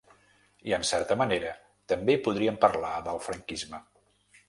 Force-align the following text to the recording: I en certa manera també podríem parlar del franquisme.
I 0.69 0.73
en 0.77 0.85
certa 0.91 1.17
manera 1.23 1.53
també 1.95 2.17
podríem 2.31 2.61
parlar 2.69 2.97
del 3.11 3.25
franquisme. 3.31 3.87